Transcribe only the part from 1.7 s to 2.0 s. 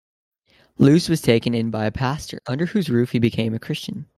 a